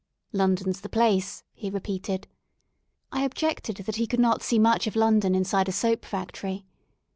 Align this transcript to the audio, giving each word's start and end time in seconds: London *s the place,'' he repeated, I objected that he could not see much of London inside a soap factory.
London 0.33 0.69
*s 0.69 0.79
the 0.79 0.89
place,'' 0.89 1.43
he 1.53 1.69
repeated, 1.69 2.27
I 3.11 3.21
objected 3.23 3.77
that 3.85 3.97
he 3.97 4.07
could 4.07 4.19
not 4.19 4.41
see 4.41 4.57
much 4.57 4.87
of 4.87 4.95
London 4.95 5.35
inside 5.35 5.69
a 5.69 5.71
soap 5.71 6.05
factory. 6.05 6.65